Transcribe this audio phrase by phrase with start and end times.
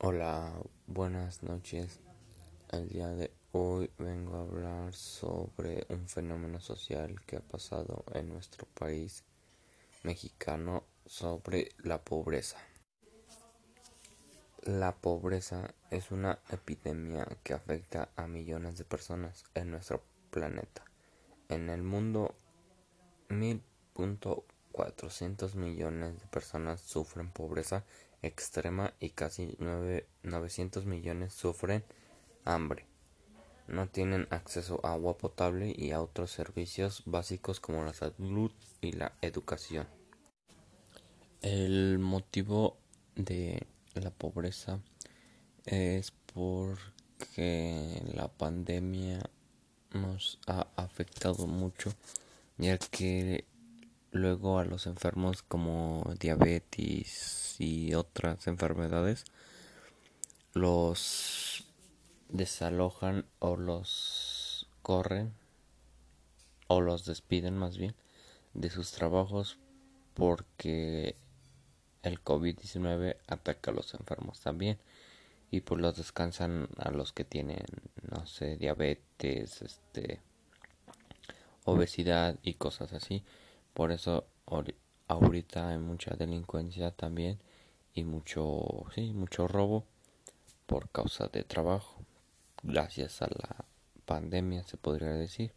[0.00, 0.52] Hola,
[0.86, 1.98] buenas noches.
[2.70, 8.28] El día de hoy vengo a hablar sobre un fenómeno social que ha pasado en
[8.28, 9.24] nuestro país
[10.04, 12.58] mexicano sobre la pobreza.
[14.62, 20.84] La pobreza es una epidemia que afecta a millones de personas en nuestro planeta.
[21.48, 22.36] En el mundo,
[24.78, 27.84] cuatrocientos millones de personas sufren pobreza
[28.22, 29.56] extrema y casi
[30.22, 31.82] 900 millones sufren
[32.44, 32.86] hambre.
[33.66, 38.92] No tienen acceso a agua potable y a otros servicios básicos como la salud y
[38.92, 39.88] la educación.
[41.42, 42.76] El motivo
[43.16, 44.78] de la pobreza
[45.66, 49.28] es porque la pandemia
[49.92, 51.92] nos ha afectado mucho
[52.58, 53.44] ya que
[54.10, 59.24] luego a los enfermos como diabetes y otras enfermedades
[60.54, 61.66] los
[62.28, 65.34] desalojan o los corren
[66.66, 67.94] o los despiden más bien
[68.54, 69.58] de sus trabajos
[70.14, 71.16] porque
[72.02, 74.78] el COVID-19 ataca a los enfermos también
[75.50, 77.64] y pues los descansan a los que tienen
[78.10, 80.20] no sé diabetes este
[81.64, 83.22] obesidad y cosas así
[83.78, 84.26] por eso
[85.06, 87.38] ahorita hay mucha delincuencia también
[87.94, 89.84] y mucho, sí, mucho robo
[90.66, 92.02] por causa de trabajo.
[92.64, 93.64] Gracias a la
[94.04, 95.52] pandemia se podría decir.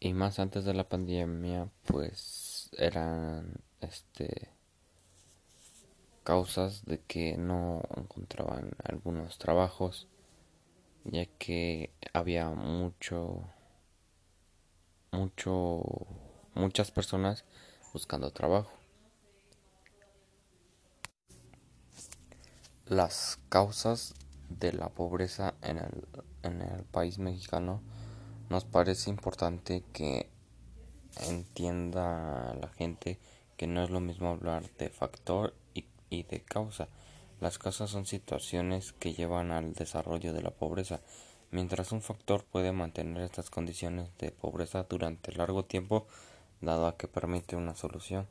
[0.00, 4.50] Y más antes de la pandemia, pues eran este
[6.24, 10.08] causas de que no encontraban algunos trabajos
[11.04, 13.46] ya que había mucho
[15.10, 15.82] mucho
[16.54, 17.44] muchas personas
[17.92, 18.70] buscando trabajo.
[22.86, 24.14] Las causas
[24.48, 26.06] de la pobreza en el,
[26.42, 27.80] en el país mexicano
[28.50, 30.28] nos parece importante que
[31.28, 33.18] entienda la gente
[33.56, 36.88] que no es lo mismo hablar de factor y, y de causa.
[37.40, 41.00] Las causas son situaciones que llevan al desarrollo de la pobreza,
[41.50, 46.06] mientras un factor puede mantener estas condiciones de pobreza durante largo tiempo
[46.62, 48.26] dado a que permite una solución.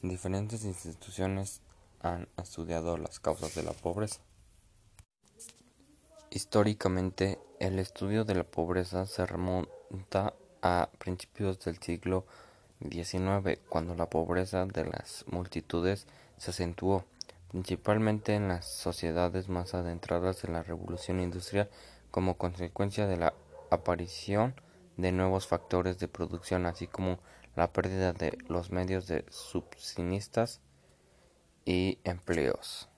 [0.00, 1.60] Diferentes instituciones
[2.00, 4.20] han estudiado las causas de la pobreza.
[6.30, 12.26] Históricamente, el estudio de la pobreza se remonta a principios del siglo
[12.80, 17.04] XIX, cuando la pobreza de las multitudes se acentuó,
[17.50, 21.68] principalmente en las sociedades más adentradas en la revolución industrial
[22.10, 23.34] como consecuencia de la
[23.70, 24.54] aparición
[24.96, 27.18] de nuevos factores de producción, así como
[27.58, 30.60] la pérdida de los medios de subsinistas
[31.64, 32.88] y empleos.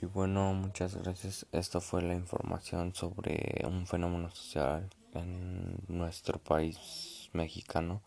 [0.00, 1.44] Y bueno, muchas gracias.
[1.50, 8.00] Esto fue la información sobre un fenómeno social en nuestro país mexicano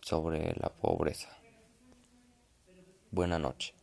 [0.00, 1.28] sobre la pobreza.
[3.10, 3.74] Buena noche.